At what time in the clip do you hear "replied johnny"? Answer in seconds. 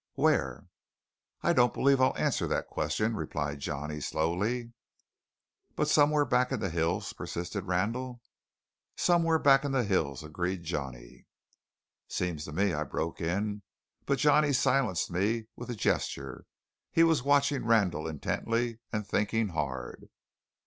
3.15-3.99